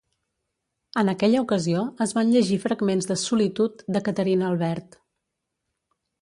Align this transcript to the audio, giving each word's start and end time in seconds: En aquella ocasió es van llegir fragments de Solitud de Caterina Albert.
En 1.01 1.11
aquella 1.11 1.43
ocasió 1.47 1.83
es 2.05 2.13
van 2.19 2.31
llegir 2.37 2.57
fragments 2.63 3.09
de 3.11 3.19
Solitud 3.25 3.85
de 3.97 4.03
Caterina 4.09 4.49
Albert. 4.53 4.99